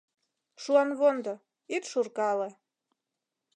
Шуанвондо, 0.61 1.33
ит 1.75 1.83
шуркале 1.91 2.49